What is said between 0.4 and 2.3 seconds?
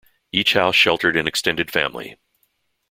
house sheltered an extended family.